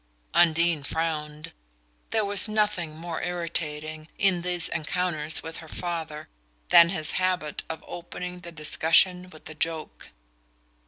[0.33, 1.51] Undine frowned:
[2.09, 6.27] there was nothing more irritating, in these encounters with her father,
[6.69, 10.09] than his habit of opening the discussion with a joke.